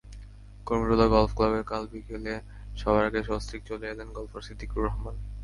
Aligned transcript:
Kurmitola 0.67 1.07
golf 1.07 1.31
ক্লাবে 1.37 1.61
কাল 1.63 1.83
বিকেলে 1.91 2.33
সবার 2.81 3.03
আগে 3.09 3.21
সস্ত্রীক 3.29 3.61
চলে 3.69 3.85
এলেন 3.89 4.09
গলফার 4.17 4.45
সিদ্দিকুর 4.47 4.81
রহমান। 4.87 5.15